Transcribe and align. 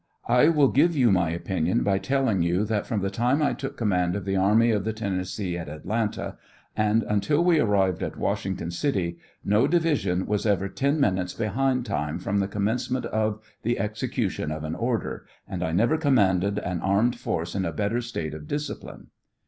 I 0.27 0.47
will 0.47 0.69
give 0.69 0.95
you 0.95 1.11
my 1.11 1.29
opinion 1.29 1.83
by 1.83 1.99
telling 1.99 2.41
you 2.41 2.65
that 2.65 2.87
from 2.87 3.01
the 3.01 3.11
time 3.11 3.39
I 3.39 3.53
took 3.53 3.77
command 3.77 4.15
of 4.15 4.25
the 4.25 4.35
army 4.35 4.71
of 4.71 4.83
the 4.83 4.93
Ten 4.93 5.15
nessee 5.17 5.55
at 5.59 5.69
Atlanta, 5.69 6.37
and 6.75 7.03
until 7.03 7.43
we 7.43 7.59
arrived 7.59 8.01
at 8.01 8.17
Washington 8.17 8.71
city, 8.71 9.19
no 9.45 9.67
division 9.67 10.25
was 10.25 10.47
ever 10.47 10.69
ten 10.69 10.99
minutes 10.99 11.35
behind 11.35 11.85
time 11.85 12.17
from 12.17 12.39
the 12.39 12.47
commencement 12.47 13.05
of 13.05 13.41
the 13.61 13.77
execution 13.77 14.49
of 14.51 14.63
an 14.63 14.73
order, 14.73 15.27
and 15.47 15.61
I 15.61 15.71
never 15.71 15.97
commanded 15.99 16.57
an 16.57 16.79
armed 16.81 17.19
force 17.19 17.53
in 17.53 17.63
a 17.63 17.71
better 17.71 18.01
state 18.01 18.33
of 18.33 18.47
discipline. 18.47 19.09